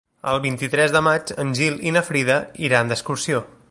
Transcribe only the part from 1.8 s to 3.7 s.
i na Frida iran d'excursió.